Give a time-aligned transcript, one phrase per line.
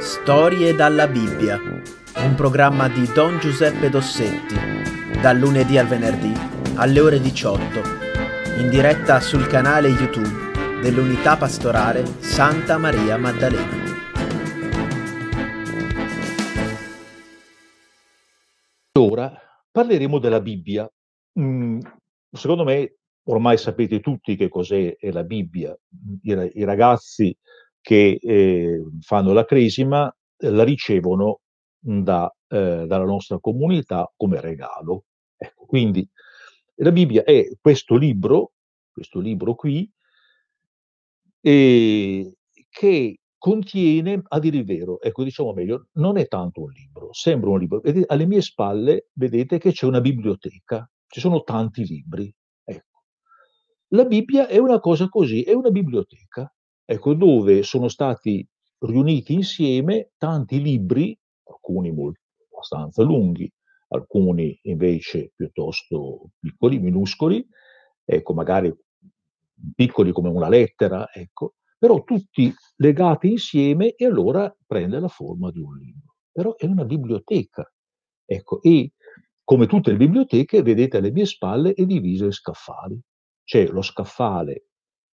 [0.00, 4.54] Storie dalla Bibbia, un programma di Don Giuseppe Dossetti,
[5.20, 6.32] dal lunedì al venerdì
[6.76, 7.80] alle ore 18,
[8.60, 13.76] in diretta sul canale YouTube dell'Unità Pastorale Santa Maria Maddalena.
[18.98, 19.38] Ora
[19.70, 20.90] parleremo della Bibbia.
[21.38, 21.78] Mm,
[22.32, 22.94] secondo me
[23.24, 25.76] ormai sapete tutti che cos'è la Bibbia.
[26.22, 27.36] I, i ragazzi
[27.80, 31.40] che eh, fanno la cresima eh, la ricevono
[31.78, 35.04] da, eh, dalla nostra comunità come regalo.
[35.36, 36.06] Ecco, quindi
[36.76, 38.52] la Bibbia è questo libro,
[38.92, 39.90] questo libro qui,
[41.42, 42.34] eh,
[42.68, 47.50] che contiene, a dire il vero, ecco diciamo meglio, non è tanto un libro, sembra
[47.50, 47.80] un libro.
[47.80, 52.32] Vedete, alle mie spalle vedete che c'è una biblioteca, ci sono tanti libri.
[52.64, 53.04] Ecco.
[53.88, 56.52] La Bibbia è una cosa così, è una biblioteca
[56.92, 58.44] ecco, dove sono stati
[58.80, 62.20] riuniti insieme tanti libri, alcuni molto,
[62.50, 63.48] abbastanza lunghi,
[63.88, 67.46] alcuni invece piuttosto piccoli, minuscoli,
[68.04, 68.74] ecco, magari
[69.74, 75.60] piccoli come una lettera, ecco, però tutti legati insieme e allora prende la forma di
[75.60, 76.14] un libro.
[76.32, 77.70] Però è una biblioteca,
[78.24, 78.92] ecco, e
[79.44, 83.00] come tutte le biblioteche, vedete alle mie spalle, è divisa in scaffali.
[83.44, 84.69] C'è lo scaffale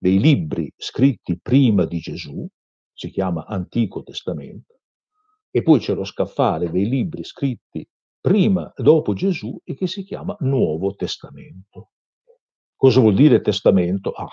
[0.05, 2.47] dei libri scritti prima di Gesù,
[2.93, 4.81] si chiama Antico Testamento,
[5.51, 7.89] e poi c'è lo scaffale dei libri scritti
[8.21, 11.93] prima, dopo Gesù e che si chiama Nuovo Testamento.
[12.77, 14.11] Cosa vuol dire testamento?
[14.11, 14.29] Ah,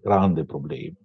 [0.00, 0.98] grande problema.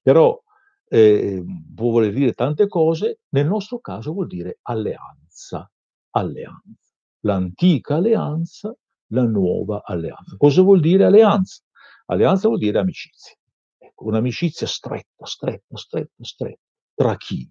[0.00, 0.40] Però
[0.88, 1.42] eh,
[1.74, 5.68] può voler dire tante cose, nel nostro caso vuol dire alleanza,
[6.10, 6.94] alleanza.
[7.22, 8.72] L'antica alleanza,
[9.08, 10.36] la nuova alleanza.
[10.36, 11.62] Cosa vuol dire alleanza?
[12.10, 13.36] Alleanza vuol dire amicizia.
[13.76, 16.62] Ecco, un'amicizia stretta, stretta, stretta, stretta.
[16.94, 17.48] Tra chi?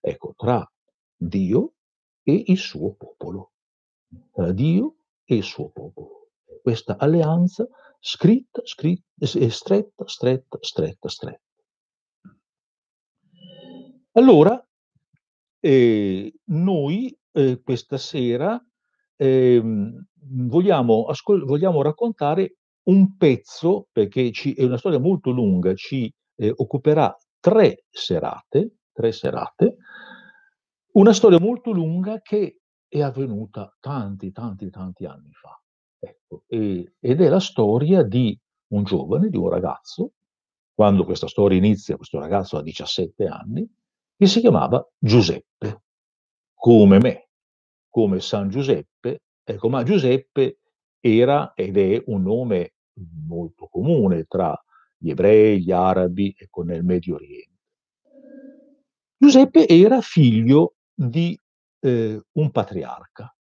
[0.00, 0.68] Ecco, tra
[1.16, 1.74] Dio
[2.22, 3.52] e il suo popolo.
[4.32, 6.30] Tra Dio e il suo popolo.
[6.60, 7.66] Questa alleanza
[8.00, 11.42] scritta, scritta, è stretta, stretta, stretta, stretta.
[14.12, 14.68] Allora,
[15.60, 18.60] eh, noi eh, questa sera
[19.16, 19.62] eh,
[20.14, 26.52] vogliamo, ascol- vogliamo raccontare un pezzo, perché ci, è una storia molto lunga, ci eh,
[26.54, 29.76] occuperà tre serate, tre serate,
[30.92, 35.60] una storia molto lunga che è avvenuta tanti, tanti, tanti anni fa.
[35.98, 40.12] Ecco, e, ed è la storia di un giovane, di un ragazzo,
[40.74, 43.68] quando questa storia inizia, questo ragazzo ha 17 anni,
[44.16, 45.82] che si chiamava Giuseppe,
[46.54, 47.28] come me,
[47.88, 50.58] come San Giuseppe, ecco, ma Giuseppe
[51.00, 52.73] era ed è un nome
[53.26, 54.56] molto comune tra
[54.96, 57.52] gli ebrei, gli arabi e con nel Medio Oriente.
[59.16, 61.38] Giuseppe era figlio di
[61.80, 63.34] eh, un patriarca.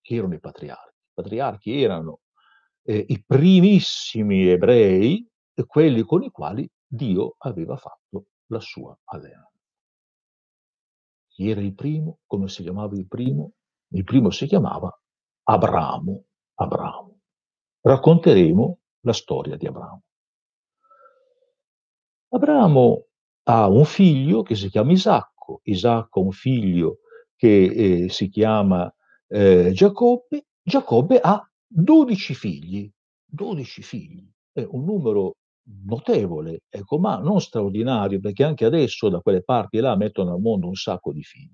[0.00, 0.96] Chi erano i patriarchi?
[0.96, 2.20] I patriarchi erano
[2.82, 5.26] eh, i primissimi ebrei,
[5.66, 9.50] quelli con i quali Dio aveva fatto la sua alleanza.
[11.28, 12.18] Chi era il primo?
[12.26, 13.52] Come si chiamava il primo?
[13.94, 14.92] Il primo si chiamava
[15.44, 16.24] Abramo.
[16.54, 17.20] Abramo.
[17.80, 20.02] Racconteremo la storia di Abramo.
[22.28, 23.06] Abramo
[23.44, 26.98] ha un figlio che si chiama Isacco, Isacco ha un figlio
[27.36, 28.92] che eh, si chiama
[29.28, 32.90] eh, Giacobbe, Giacobbe ha 12 figli,
[33.24, 35.36] 12 figli, è un numero
[35.84, 40.68] notevole, ecco, ma non straordinario, perché anche adesso da quelle parti là mettono al mondo
[40.68, 41.52] un sacco di figli.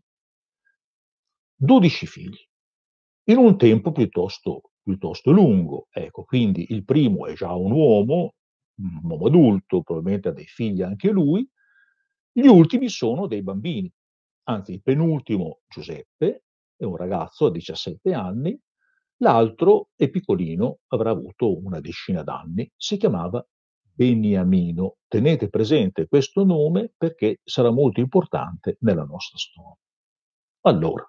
[1.60, 2.48] 12 figli,
[3.24, 5.88] in un tempo piuttosto piuttosto lungo.
[5.90, 8.36] Ecco, quindi il primo è già un uomo,
[8.80, 11.46] un uomo adulto, probabilmente ha dei figli anche lui,
[12.32, 13.92] gli ultimi sono dei bambini.
[14.44, 16.44] Anzi, il penultimo, Giuseppe,
[16.74, 18.58] è un ragazzo a 17 anni,
[19.18, 23.46] l'altro è piccolino, avrà avuto una decina d'anni, si chiamava
[23.82, 24.96] Beniamino.
[25.06, 29.76] Tenete presente questo nome perché sarà molto importante nella nostra storia.
[30.62, 31.04] Allora,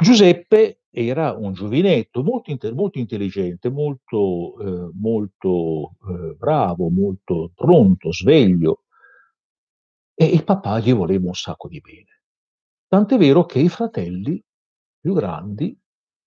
[0.00, 8.12] Giuseppe era un giovinetto molto, inter- molto intelligente, molto, eh, molto eh, bravo, molto pronto,
[8.12, 8.84] sveglio,
[10.14, 12.22] e il papà gli voleva un sacco di bene.
[12.86, 14.44] Tant'è vero che i fratelli
[15.00, 15.76] più grandi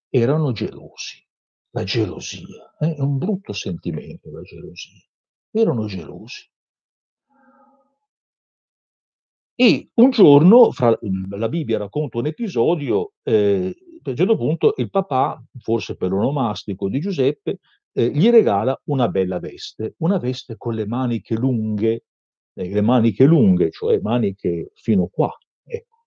[0.10, 1.24] erano gelosi.
[1.70, 5.00] La gelosia eh, è un brutto sentimento, la gelosia.
[5.52, 6.50] Erano gelosi.
[9.58, 10.98] E un giorno, fra,
[11.30, 13.74] la Bibbia racconta un episodio, eh,
[14.04, 17.60] a un certo punto il papà, forse per l'onomastico di Giuseppe,
[17.94, 22.04] eh, gli regala una bella veste, una veste con le maniche lunghe,
[22.54, 25.32] eh, le maniche lunghe, cioè maniche fino qua.
[25.64, 26.04] Ecco.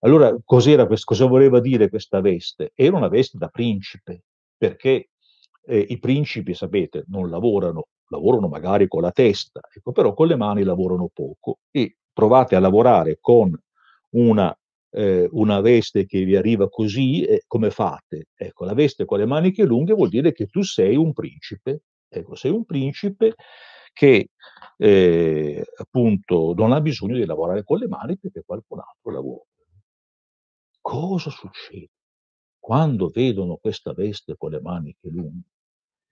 [0.00, 2.72] Allora, cosa voleva dire questa veste?
[2.74, 4.24] Era una veste da principe,
[4.56, 5.10] perché
[5.66, 10.36] eh, i principi, sapete, non lavorano, lavorano magari con la testa, ecco, però con le
[10.36, 13.58] mani lavorano poco e provate a lavorare con
[14.10, 14.56] una,
[14.90, 18.28] eh, una veste che vi arriva così, eh, come fate?
[18.34, 22.34] Ecco, la veste con le maniche lunghe vuol dire che tu sei un principe, ecco,
[22.34, 23.34] sei un principe
[23.92, 24.28] che
[24.78, 29.44] eh, appunto non ha bisogno di lavorare con le mani perché qualcun altro lavora.
[30.80, 31.90] Cosa succede?
[32.58, 35.48] Quando vedono questa veste con le maniche lunghe,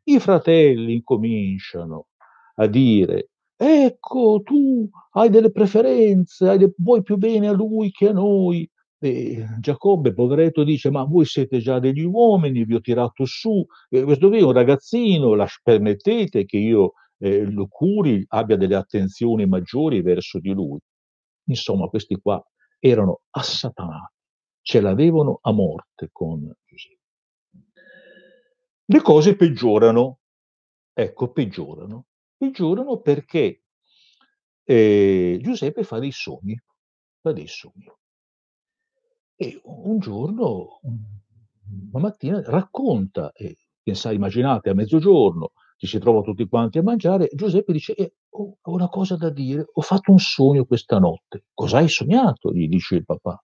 [0.04, 2.08] i fratelli incominciano
[2.56, 3.30] a dire
[3.62, 8.68] ecco, tu hai delle preferenze, hai de- vuoi più bene a lui che a noi.
[9.02, 13.64] E Giacobbe, poveretto, dice: Ma voi siete già degli uomini, vi ho tirato su.
[13.88, 19.46] Questo qui è un ragazzino, las- permettete che io eh, lo curi, abbia delle attenzioni
[19.46, 20.78] maggiori verso di lui.
[21.48, 22.42] Insomma, questi qua
[22.78, 24.14] erano assatanati,
[24.62, 26.98] ce l'avevano a morte con Giuseppe.
[28.86, 30.18] Le cose peggiorano,
[30.92, 32.06] ecco, peggiorano
[32.40, 33.64] peggiorano perché
[34.64, 36.58] eh, Giuseppe fa dei sogni,
[37.20, 37.92] fa dei sogni.
[39.36, 40.80] E un giorno,
[41.92, 47.28] una mattina, racconta, e pensate, immaginate, a mezzogiorno ci si trova tutti quanti a mangiare,
[47.34, 51.44] Giuseppe dice, eh, ho una cosa da dire, ho fatto un sogno questa notte.
[51.52, 52.52] Cosa hai sognato?
[52.52, 53.42] gli dice il papà.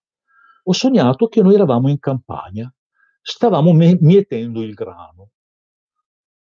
[0.63, 2.71] Ho sognato che noi eravamo in campagna,
[3.21, 5.31] stavamo me- mietendo il grano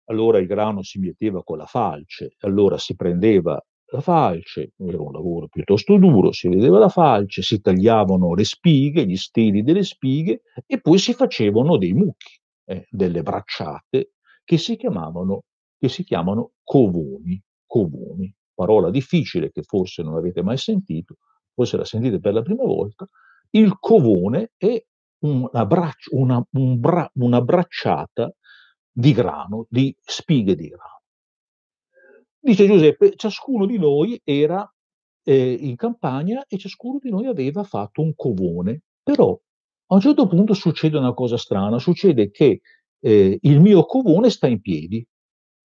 [0.05, 3.63] allora il grano si metteva con la falce, allora si prendeva
[3.93, 9.05] la falce, era un lavoro piuttosto duro, si vedeva la falce, si tagliavano le spighe,
[9.05, 14.13] gli steli delle spighe e poi si facevano dei mucchi, eh, delle bracciate
[14.43, 15.43] che si chiamavano,
[15.77, 21.17] che si chiamano covoni, covoni, parola difficile che forse non avete mai sentito,
[21.53, 23.07] forse la sentite per la prima volta,
[23.51, 24.81] il covone è
[25.23, 28.33] una, braccia, una, un bra, una bracciata
[28.91, 31.01] di grano, di spighe di grano.
[32.39, 34.69] Dice Giuseppe, ciascuno di noi era
[35.23, 40.27] eh, in campagna e ciascuno di noi aveva fatto un covone, però a un certo
[40.27, 42.61] punto succede una cosa strana, succede che
[42.99, 45.05] eh, il mio covone sta in piedi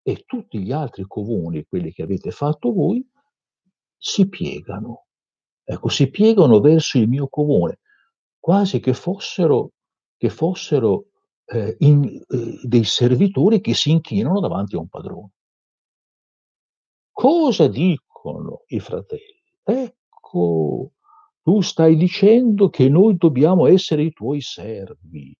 [0.01, 3.05] e tutti gli altri covoni, quelli che avete fatto voi,
[3.97, 5.05] si piegano.
[5.63, 7.79] Ecco, si piegano verso il mio covone,
[8.39, 9.71] quasi che fossero,
[10.15, 11.06] che fossero
[11.47, 15.31] eh, in, eh, dei servitori che si inchinano davanti a un padrone.
[17.11, 19.41] Cosa dicono i fratelli?
[19.63, 20.91] Ecco,
[21.41, 25.35] tu stai dicendo che noi dobbiamo essere i tuoi servi.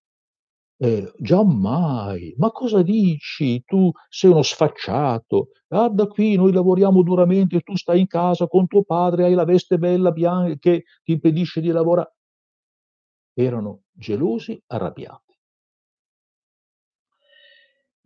[0.79, 3.63] Eh, giammai, ma cosa dici?
[3.65, 5.49] Tu sei uno sfacciato.
[5.67, 9.77] Guarda qui, noi lavoriamo duramente, tu stai in casa con tuo padre, hai la veste
[9.77, 12.13] bella bianca che ti impedisce di lavorare.
[13.33, 15.26] Erano gelosi, arrabbiati.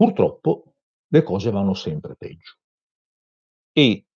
[0.01, 0.73] Purtroppo
[1.09, 2.55] le cose vanno sempre peggio
[3.71, 4.07] e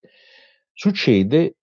[0.74, 1.58] succede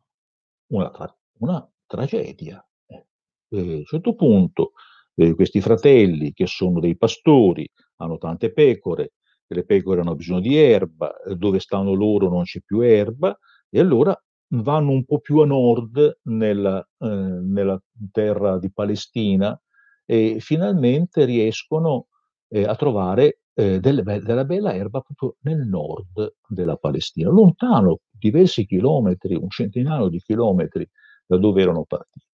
[0.69, 2.65] una, tra- una tragedia.
[2.87, 3.05] Eh,
[3.51, 4.75] a un certo punto
[5.17, 9.15] eh, questi fratelli che sono dei pastori hanno tante pecore,
[9.45, 13.37] le pecore hanno bisogno di erba, dove stanno loro non c'è più erba
[13.69, 14.17] e allora
[14.51, 17.83] vanno un po' più a nord nella, eh, nella
[18.13, 19.61] terra di Palestina
[20.05, 22.07] e finalmente riescono
[22.53, 28.67] eh, a trovare eh, delle, della bella erba proprio nel nord della Palestina, lontano diversi
[28.67, 30.89] chilometri, un centinaio di chilometri
[31.27, 32.27] da dove erano partiti.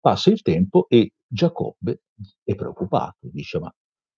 [0.00, 2.02] Passa il tempo e Giacobbe
[2.42, 3.72] è preoccupato, dice ma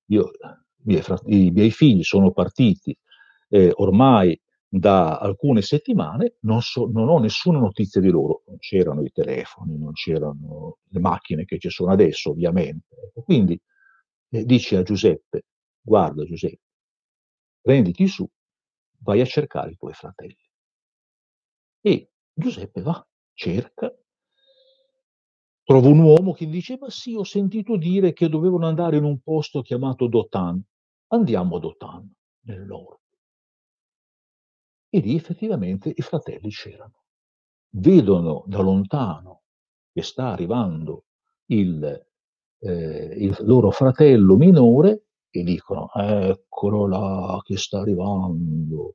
[0.07, 2.97] io, i miei, i miei figli sono partiti
[3.49, 4.38] eh, ormai
[4.69, 9.79] da alcune settimane, non, so, non, ho nessuna notizia di loro, non c'erano i telefoni,
[9.79, 13.12] non c'erano le macchine che ci sono adesso ovviamente.
[13.25, 13.59] Quindi
[14.28, 15.45] eh, dice a Giuseppe,
[15.80, 16.62] guarda Giuseppe,
[17.61, 18.28] prenditi su,
[18.99, 20.37] vai a cercare i tuoi fratelli.
[21.80, 23.95] E Giuseppe va, cerca,
[25.62, 29.21] trova un uomo che dice, ma sì, ho sentito dire che dovevano andare in un
[29.21, 30.62] posto chiamato Dotan.
[31.09, 32.12] Andiamo a Dotan,
[32.47, 33.00] nel nord.
[34.88, 37.02] E lì effettivamente i fratelli c'erano.
[37.71, 39.42] Vedono da lontano
[39.92, 41.06] che sta arrivando
[41.47, 42.06] il,
[42.66, 48.94] eh, il loro fratello minore e dicono, eccolo là che sta arrivando,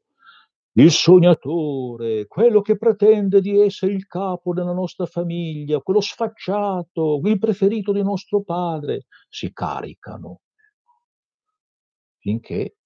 [0.74, 7.38] il sognatore, quello che pretende di essere il capo della nostra famiglia, quello sfacciato, il
[7.38, 10.42] preferito di nostro padre, si caricano.
[12.18, 12.78] Finché,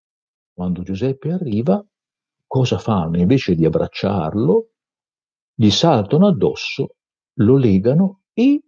[0.51, 1.85] quando Giuseppe arriva,
[2.47, 3.17] cosa fanno?
[3.17, 4.69] Invece di abbracciarlo,
[5.53, 6.95] gli saltano addosso,
[7.39, 8.61] lo legano e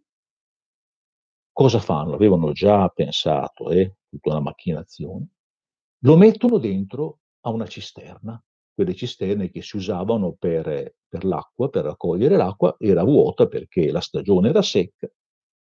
[1.58, 2.14] cosa fanno?
[2.14, 5.30] Avevano già pensato, eh, tutta una macchinazione,
[6.02, 8.40] lo mettono dentro a una cisterna,
[8.76, 14.02] quelle cisterne che si usavano per, per l'acqua, per raccogliere l'acqua, era vuota perché la
[14.02, 15.10] stagione era secca,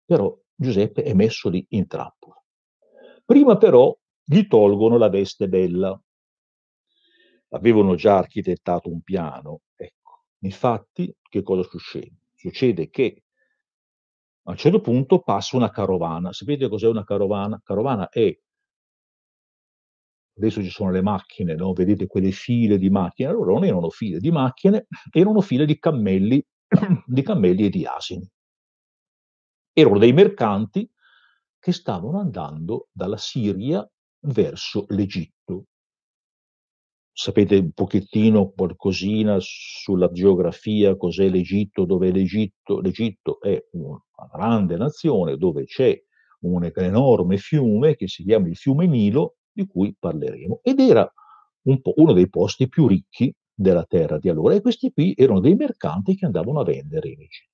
[0.03, 2.43] però Giuseppe è messo lì in trappola.
[3.23, 5.97] Prima però gli tolgono la veste bella.
[7.51, 10.25] Avevano già architettato un piano, ecco.
[10.39, 12.17] Infatti, che cosa succede?
[12.33, 13.23] Succede che
[14.47, 16.31] a un certo punto passa una carovana.
[16.31, 17.59] Sapete cos'è una carovana?
[17.63, 18.37] Carovana è
[20.37, 21.73] adesso ci sono le macchine, no?
[21.73, 26.45] vedete quelle file di macchine, allora non erano file di macchine, erano file di cammelli,
[27.05, 28.29] di cammelli e di asini.
[29.71, 30.89] Erano dei mercanti
[31.57, 33.87] che stavano andando dalla Siria
[34.27, 35.65] verso l'Egitto.
[37.17, 42.81] Sapete un pochettino qualcosina sulla geografia, cos'è l'Egitto, dove l'Egitto?
[42.81, 43.97] L'Egitto è una
[44.33, 45.97] grande nazione dove c'è
[46.41, 51.09] un enorme fiume che si chiama il fiume Nilo, di cui parleremo, ed era
[51.67, 55.55] un uno dei posti più ricchi della terra di allora, e questi qui erano dei
[55.55, 57.49] mercanti che andavano a vendere in Egitto.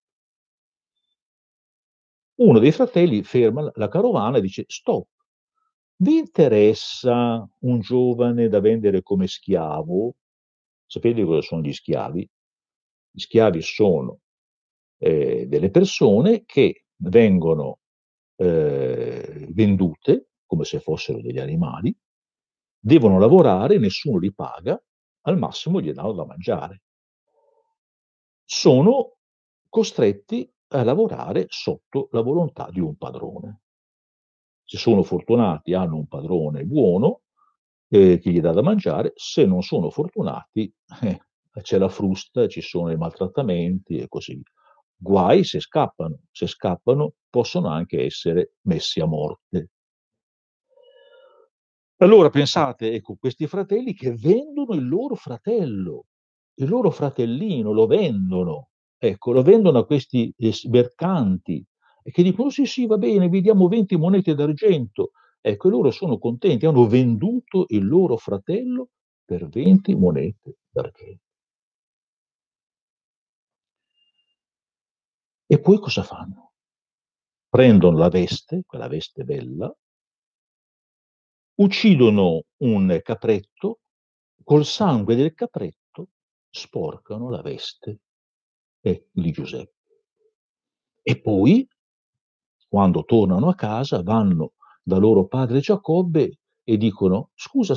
[2.40, 5.08] Uno dei fratelli ferma la carovana e dice: Stop,
[6.02, 10.16] vi interessa un giovane da vendere come schiavo?
[10.86, 12.30] Sapete cosa sono gli schiavi?
[13.12, 14.20] Gli schiavi sono
[14.98, 17.80] eh, delle persone che vengono
[18.36, 21.96] eh, vendute come se fossero degli animali,
[22.78, 24.78] devono lavorare, nessuno li paga,
[25.22, 26.82] al massimo gli danno da mangiare.
[28.44, 29.16] Sono
[29.70, 33.62] costretti a lavorare sotto la volontà di un padrone.
[34.72, 37.24] Se sono fortunati hanno un padrone buono
[37.90, 41.20] eh, che gli dà da mangiare, se non sono fortunati eh,
[41.62, 44.46] c'è la frusta, ci sono i maltrattamenti e così via.
[44.96, 49.72] Guai se scappano, se scappano possono anche essere messi a morte.
[51.98, 56.06] Allora pensate, ecco, questi fratelli che vendono il loro fratello,
[56.60, 61.62] il loro fratellino, lo vendono, ecco, lo vendono a questi eh, mercanti
[62.04, 65.12] e che dicono sì, sì, va bene, vi diamo 20 monete d'argento.
[65.42, 68.90] Ecco, e loro sono contenti, hanno venduto il loro fratello
[69.26, 71.24] per 20 monete d'argento.
[75.54, 76.54] E poi cosa fanno?
[77.50, 79.72] Prendono la veste, quella veste bella,
[81.62, 83.80] uccidono un capretto,
[84.44, 86.10] col sangue del capretto
[86.50, 88.00] sporcano la veste
[89.12, 89.76] di Giuseppe.
[91.04, 91.68] E poi,
[92.72, 97.76] quando tornano a casa, vanno da loro padre Giacobbe e dicono, scusa,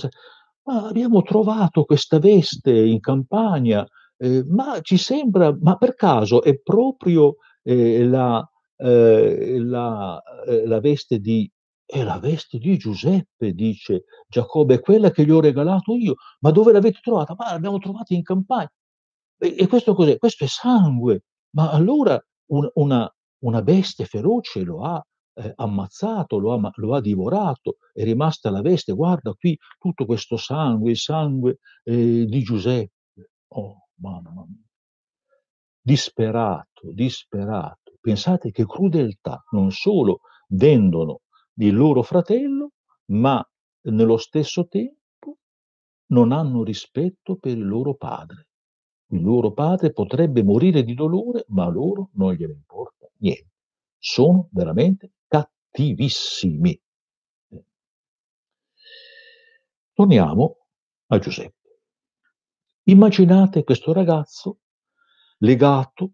[0.66, 3.84] ma abbiamo trovato questa veste in campagna,
[4.16, 10.78] eh, ma ci sembra, ma per caso è proprio eh, la, eh, la, eh, la,
[10.78, 11.50] veste di
[11.84, 16.14] è la veste di Giuseppe, dice Giacobbe, è quella che gli ho regalato io.
[16.38, 17.34] Ma dove l'avete trovata?
[17.36, 18.70] Ma l'abbiamo trovata in campagna.
[19.38, 20.18] E, e questo cos'è?
[20.18, 21.24] Questo è sangue.
[21.56, 22.16] Ma allora
[22.50, 23.12] un, una,
[23.44, 28.60] una bestia feroce lo ha eh, ammazzato, lo ha, lo ha, divorato, è rimasta la
[28.60, 28.92] veste.
[28.92, 33.30] Guarda qui tutto questo sangue, il sangue eh, di Giuseppe.
[33.48, 34.62] Oh, mamma mia.
[35.80, 37.92] Disperato, disperato.
[38.00, 41.20] Pensate che crudeltà, non solo vendono
[41.56, 42.72] il loro fratello,
[43.06, 43.46] ma
[43.82, 45.38] nello stesso tempo
[46.06, 48.48] non hanno rispetto per il loro padre.
[49.08, 52.93] Il loro padre potrebbe morire di dolore, ma loro non gliene importa
[53.24, 53.50] niente.
[53.98, 56.78] Sono veramente cattivissimi.
[59.94, 60.56] Torniamo
[61.06, 61.52] a Giuseppe.
[62.84, 64.58] Immaginate questo ragazzo
[65.38, 66.12] legato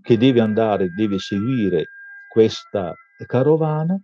[0.00, 1.88] che deve andare, deve seguire
[2.30, 2.94] questa
[3.26, 4.00] carovana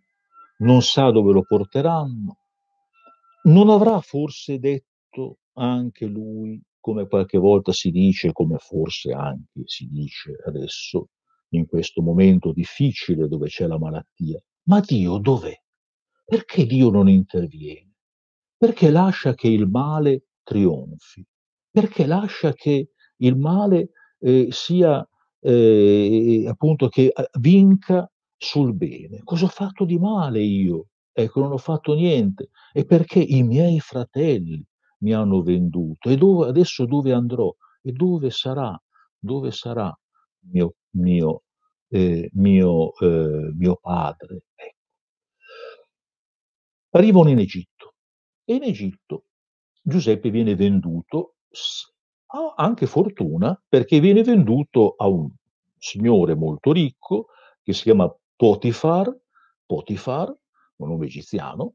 [0.59, 2.39] non sa dove lo porteranno.
[3.45, 9.87] Non avrà forse detto anche lui, come qualche volta si dice, come forse anche si
[9.89, 11.09] dice adesso,
[11.51, 15.55] in questo momento difficile dove c'è la malattia, ma Dio dov'è?
[16.25, 17.93] Perché Dio non interviene?
[18.57, 21.25] Perché lascia che il male trionfi?
[21.71, 25.07] Perché lascia che il male eh, sia
[25.41, 29.21] eh, appunto che eh, vinca sul bene.
[29.23, 30.89] Cosa ho fatto di male io?
[31.13, 32.51] Ecco, non ho fatto niente.
[32.73, 34.63] E perché i miei fratelli
[34.99, 36.11] mi hanno venduto?
[36.11, 37.55] E dove, adesso dove andrò?
[37.83, 38.79] E dove sarà?
[39.19, 39.97] Dove sarà
[40.51, 41.43] mio, mio,
[41.89, 44.45] eh, mio, eh, mio padre?
[44.55, 44.75] Ecco.
[46.91, 47.95] Arrivano in Egitto
[48.45, 49.25] e in Egitto
[49.83, 51.37] Giuseppe viene venduto
[52.29, 55.31] Ha anche fortuna perché viene venduto a un
[55.79, 57.29] signore molto ricco
[57.63, 59.17] che si chiama Potifar,
[59.65, 60.35] Potifar,
[60.77, 61.75] un nome egiziano,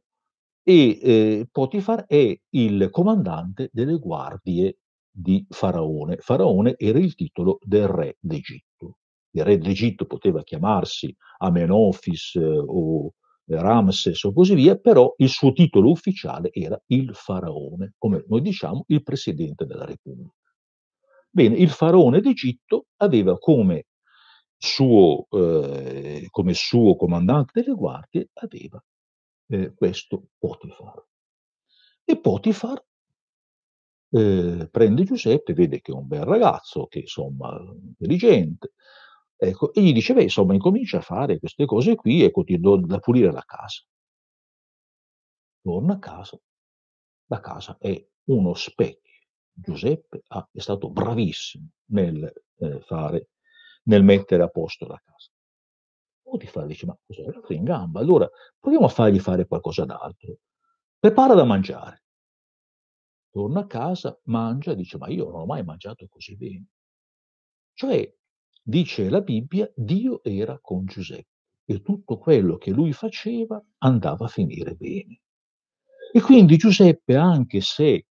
[0.63, 4.79] e eh, Potifar è il comandante delle guardie
[5.11, 6.17] di Faraone.
[6.17, 8.97] Faraone era il titolo del re d'Egitto.
[9.31, 13.13] Il re d'Egitto poteva chiamarsi Amenofis eh, o
[13.45, 18.85] Ramses o così via, però il suo titolo ufficiale era il faraone, come noi diciamo
[18.87, 20.33] il presidente della Repubblica.
[21.29, 23.87] Bene, il faraone d'Egitto aveva come
[24.57, 28.83] suo, eh, come suo comandante delle guardie, aveva
[29.47, 31.05] eh, questo Potifar.
[32.03, 32.83] E Potifar
[34.11, 38.73] eh, prende Giuseppe, vede che è un bel ragazzo, che insomma intelligente,
[39.35, 42.99] ecco, e gli dice, beh, insomma, incomincia a fare queste cose qui e continua da
[42.99, 43.83] pulire la casa.
[45.61, 46.39] Torna a casa,
[47.27, 48.99] la casa è uno specchio.
[49.53, 53.29] Giuseppe ha, è stato bravissimo nel eh, fare,
[53.83, 55.29] nel mettere a posto la casa.
[56.23, 57.23] Potifar dice, ma cos'è?
[57.23, 57.99] L'altro in gamba.
[57.99, 60.37] Allora proviamo a fargli fare qualcosa d'altro.
[60.97, 62.03] Prepara da mangiare.
[63.31, 66.65] Torna a casa, mangia, dice, ma io non ho mai mangiato così bene.
[67.73, 68.13] Cioè,
[68.61, 71.27] dice la Bibbia, Dio era con Giuseppe
[71.65, 75.21] e tutto quello che lui faceva andava a finire bene.
[76.13, 78.05] E quindi Giuseppe, anche se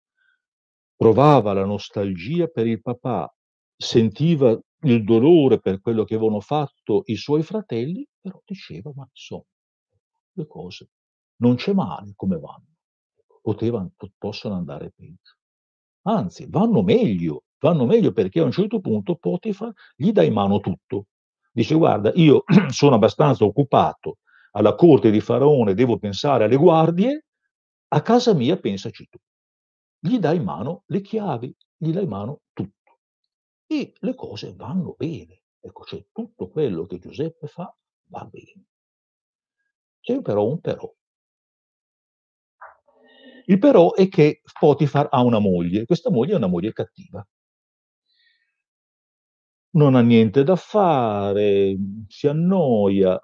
[0.96, 3.32] provava la nostalgia per il papà,
[3.76, 9.44] sentiva il dolore per quello che avevano fatto i suoi fratelli, però diceva, ma insomma,
[10.32, 10.90] le cose
[11.36, 12.69] non c'è male come vanno,
[13.40, 15.36] potevano, possono andare peggio.
[16.02, 20.60] Anzi, vanno meglio, vanno meglio perché a un certo punto Potifar gli dà in mano
[20.60, 21.06] tutto.
[21.52, 24.18] Dice, guarda, io sono abbastanza occupato
[24.52, 27.26] alla corte di Faraone, devo pensare alle guardie,
[27.88, 29.18] a casa mia pensaci tu.
[29.98, 32.98] Gli dà in mano le chiavi, gli dà in mano tutto.
[33.66, 35.42] E le cose vanno bene.
[35.60, 37.74] Ecco, cioè tutto quello che Giuseppe fa
[38.06, 38.64] va bene.
[40.00, 40.92] C'è però un però.
[43.46, 47.26] Il però è che Potifar ha una moglie, questa moglie è una moglie cattiva.
[49.72, 51.76] Non ha niente da fare,
[52.08, 53.20] si annoia,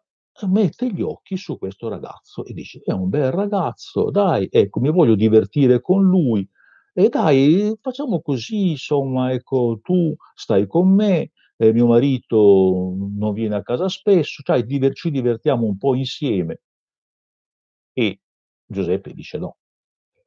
[0.48, 4.90] mette gli occhi su questo ragazzo e dice: È un bel ragazzo, dai, ecco, mi
[4.90, 6.48] voglio divertire con lui.
[6.94, 13.56] E dai, facciamo così, insomma, ecco, tu stai con me, eh, mio marito non viene
[13.56, 16.60] a casa spesso, cioè diver- ci divertiamo un po' insieme.
[17.96, 18.20] E
[18.64, 19.56] Giuseppe dice: No,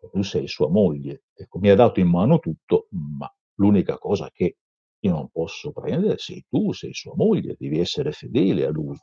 [0.08, 4.58] tu sei sua moglie, ecco, mi ha dato in mano tutto, ma l'unica cosa che
[5.00, 8.98] io non posso prendere sei tu, sei sua moglie, devi essere fedele a lui.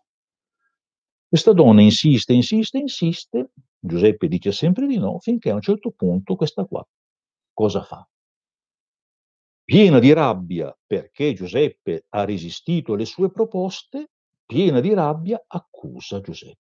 [1.28, 6.36] Questa donna insiste, insiste, insiste, Giuseppe dice sempre di no, finché a un certo punto
[6.36, 6.86] questa qua
[7.52, 8.08] cosa fa?
[9.64, 14.10] Piena di rabbia perché Giuseppe ha resistito alle sue proposte,
[14.46, 16.60] piena di rabbia accusa Giuseppe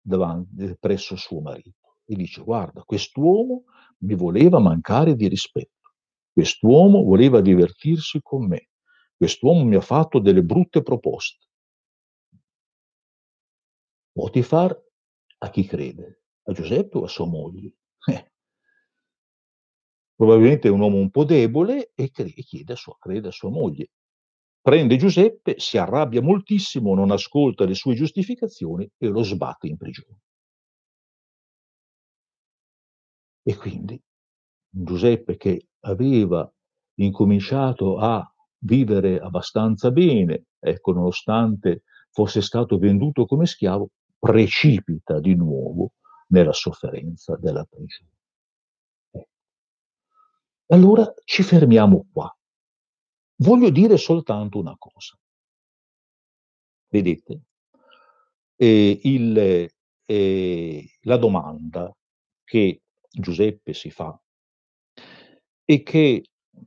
[0.00, 1.79] davanti, presso suo marito
[2.10, 3.64] e dice guarda, quest'uomo
[3.98, 5.92] mi voleva mancare di rispetto,
[6.32, 8.70] quest'uomo voleva divertirsi con me,
[9.16, 11.46] quest'uomo mi ha fatto delle brutte proposte.
[14.12, 14.76] Potifar
[15.38, 16.22] a chi crede?
[16.48, 17.74] A Giuseppe o a sua moglie?
[18.08, 18.32] Eh.
[20.16, 23.90] Probabilmente è un uomo un po' debole e chiede a sua, crede a sua moglie.
[24.60, 30.18] Prende Giuseppe, si arrabbia moltissimo, non ascolta le sue giustificazioni e lo sbatte in prigione.
[33.50, 34.00] E quindi
[34.68, 36.48] Giuseppe che aveva
[37.00, 41.82] incominciato a vivere abbastanza bene, ecco, nonostante
[42.12, 45.94] fosse stato venduto come schiavo, precipita di nuovo
[46.28, 48.12] nella sofferenza della prigione.
[49.10, 49.28] Ecco.
[50.66, 52.32] Allora ci fermiamo qua.
[53.38, 55.18] Voglio dire soltanto una cosa.
[56.86, 57.40] Vedete,
[58.54, 59.68] eh, il,
[60.04, 61.92] eh, la domanda
[62.44, 64.18] che Giuseppe si fa
[65.64, 66.24] e che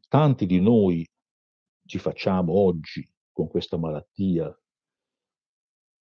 [0.07, 1.07] tanti di noi
[1.85, 4.55] ci facciamo oggi con questa malattia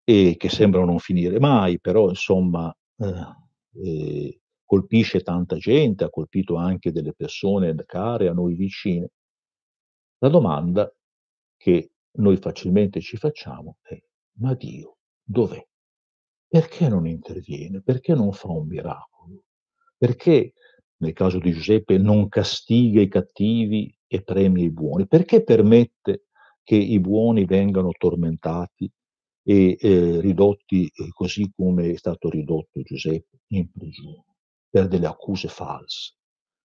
[0.04, 6.56] e che sembra non finire mai, però insomma eh, eh, colpisce tanta gente, ha colpito
[6.56, 9.10] anche delle persone care a noi vicine.
[10.18, 10.92] La domanda
[11.56, 14.00] che noi facilmente ci facciamo è,
[14.38, 15.64] ma Dio dov'è?
[16.46, 17.80] Perché non interviene?
[17.80, 19.11] Perché non fa un miracolo?
[20.02, 20.54] Perché
[20.96, 25.06] nel caso di Giuseppe non castiga i cattivi e premia i buoni?
[25.06, 26.24] Perché permette
[26.64, 28.90] che i buoni vengano tormentati
[29.44, 34.24] e eh, ridotti eh, così come è stato ridotto Giuseppe in prigione
[34.68, 36.16] per delle accuse false.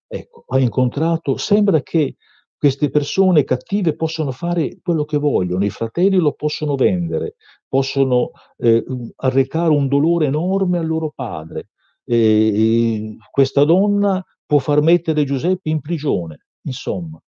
[0.07, 2.15] Ecco, ha incontrato, sembra che
[2.57, 7.35] queste persone cattive possono fare quello che vogliono, i fratelli lo possono vendere,
[7.67, 8.83] possono eh,
[9.17, 11.69] arrecare un dolore enorme al loro padre.
[12.09, 16.45] E, questa donna può far mettere Giuseppe in prigione.
[16.61, 17.21] Insomma,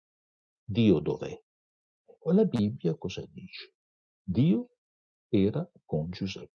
[0.63, 1.38] Dio dov'è?
[2.32, 3.74] La Bibbia cosa dice?
[4.24, 4.70] Dio
[5.28, 6.54] era con Giuseppe.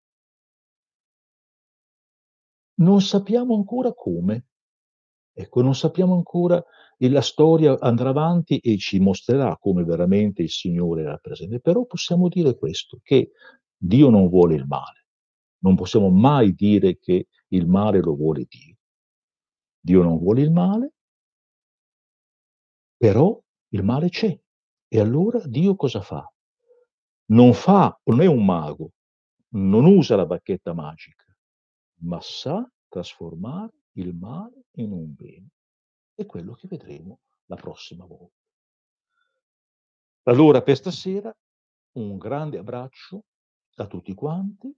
[2.75, 4.47] Non sappiamo ancora come.
[5.35, 6.63] Ecco, non sappiamo ancora
[6.99, 11.59] e la storia andrà avanti e ci mostrerà come veramente il Signore era presente.
[11.59, 13.31] Però possiamo dire questo, che
[13.75, 15.02] Dio non vuole il male.
[15.63, 18.77] Non possiamo mai dire che il male lo vuole Dio.
[19.81, 20.93] Dio non vuole il male,
[22.97, 24.39] però il male c'è.
[24.89, 26.31] E allora Dio cosa fa?
[27.27, 28.93] Non fa, non è un mago,
[29.55, 31.25] non usa la bacchetta magica,
[32.03, 35.49] ma sa trasformare il male in un bene.
[36.15, 38.41] È quello che vedremo la prossima volta.
[40.25, 41.35] Allora per stasera
[41.93, 43.25] un grande abbraccio
[43.77, 44.73] a tutti quanti.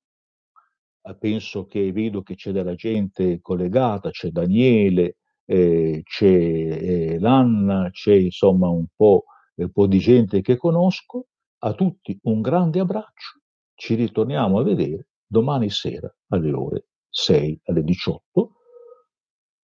[1.06, 7.90] Ah, penso che vedo che c'è della gente collegata, c'è Daniele, eh, c'è eh, Lanna,
[7.90, 9.24] c'è insomma un po',
[9.56, 11.26] un po' di gente che conosco.
[11.64, 13.40] A tutti un grande abbraccio.
[13.74, 18.52] Ci ritorniamo a vedere domani sera alle ore 6 alle 18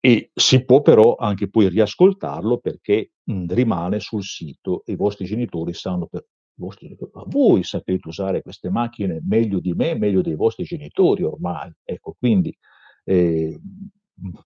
[0.00, 5.26] e si può però anche poi riascoltarlo perché mh, rimane sul sito e i vostri
[5.26, 6.26] genitori sanno per
[6.60, 6.96] vostri
[7.26, 11.72] voi sapete usare queste macchine meglio di me, meglio dei vostri genitori ormai.
[11.82, 12.56] Ecco, quindi
[13.04, 13.58] eh,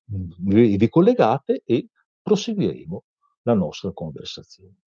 [0.07, 1.88] vi collegate e
[2.22, 3.05] proseguiremo
[3.42, 4.84] la nostra conversazione.